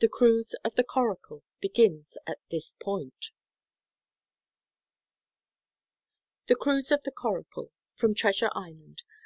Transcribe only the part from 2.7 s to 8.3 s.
point. THE CRUISE OF THE CORACLE (From